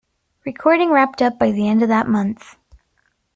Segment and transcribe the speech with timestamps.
[0.47, 2.55] Recording wrapped up by the end of that month.